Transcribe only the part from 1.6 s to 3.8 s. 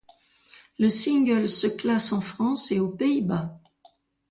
classe en France et aux Pays-Bas.